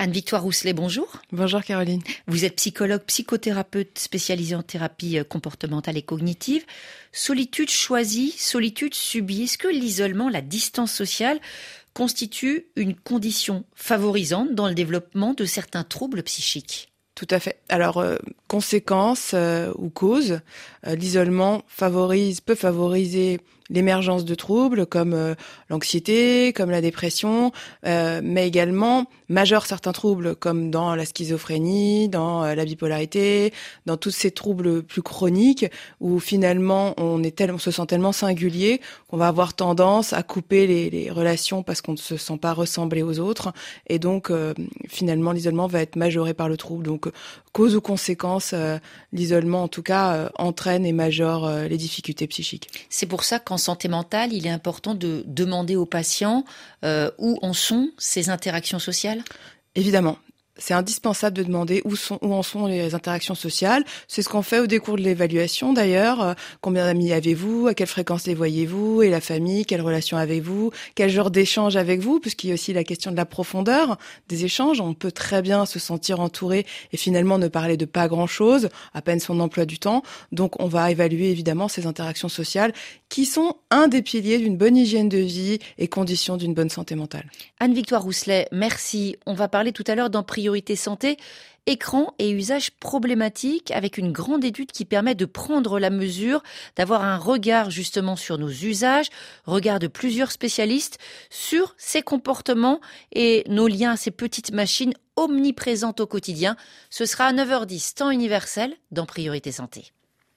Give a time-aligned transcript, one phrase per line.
[0.00, 1.18] Anne-Victoire Rousselet, bonjour.
[1.30, 2.00] Bonjour Caroline.
[2.26, 6.64] Vous êtes psychologue, psychothérapeute spécialisée en thérapie euh, comportementale et cognitive.
[7.12, 9.42] Solitude choisie, solitude subie.
[9.42, 11.38] Est-ce que l'isolement, la distance sociale
[11.92, 16.90] constitue une condition favorisante dans le développement de certains troubles psychiques?
[17.14, 17.60] Tout à fait.
[17.68, 18.16] Alors, euh,
[18.48, 20.40] conséquence euh, ou cause,
[20.86, 23.38] l'isolement favorise, peut favoriser
[23.70, 25.34] l'émergence de troubles comme euh,
[25.68, 27.52] l'anxiété, comme la dépression,
[27.86, 33.52] euh, mais également majeur certains troubles comme dans la schizophrénie, dans euh, la bipolarité,
[33.86, 35.66] dans tous ces troubles plus chroniques
[36.00, 40.22] où finalement on est tel, on se sent tellement singulier qu'on va avoir tendance à
[40.22, 43.52] couper les, relations parce qu'on ne se sent pas ressemblé aux autres
[43.88, 44.30] et donc
[44.88, 46.84] finalement l'isolement va être majoré par le trouble.
[46.84, 47.08] Donc
[47.52, 48.54] cause ou conséquence,
[49.12, 52.86] l'isolement en tout cas entraîne et majore les difficultés psychiques.
[52.88, 56.44] C'est pour ça qu'en santé mentale, il est important de demander aux patients
[56.84, 59.22] euh, où en sont ces interactions sociales?
[59.76, 60.18] Évidemment
[60.60, 63.84] c'est indispensable de demander où, en sont les interactions sociales.
[64.06, 66.22] C'est ce qu'on fait au décours de l'évaluation d'ailleurs.
[66.22, 67.66] Euh, combien d'amis avez-vous?
[67.66, 69.02] À quelle fréquence les voyez-vous?
[69.02, 70.70] Et la famille Quelle relation avez-vous?
[70.94, 74.44] Quel genre d'échange avec vous Puisqu'il y a aussi la question de la profondeur des
[74.44, 74.80] échanges.
[74.80, 79.02] On peut très bien se sentir entouré et finalement ne parler de pas grand-chose, à
[79.02, 80.02] peine son emploi du temps.
[80.30, 82.72] Donc on va évaluer évidemment ces interactions sociales
[83.10, 86.94] qui sont un des piliers d'une bonne hygiène de vie et condition d'une bonne santé
[86.94, 87.28] mentale.
[87.58, 89.16] Anne-Victoire Rousselet, merci.
[89.26, 91.18] On va parler tout à l'heure d'en priorité santé,
[91.66, 96.42] écran et usage problématique avec une grande étude qui permet de prendre la mesure,
[96.76, 99.08] d'avoir un regard justement sur nos usages,
[99.44, 100.98] regard de plusieurs spécialistes
[101.30, 102.80] sur ces comportements
[103.12, 106.56] et nos liens à ces petites machines omniprésentes au quotidien.
[106.90, 109.92] Ce sera à 9h10, temps universel, dans Priorité Santé.